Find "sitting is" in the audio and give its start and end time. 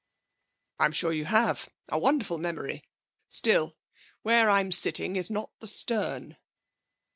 4.71-5.29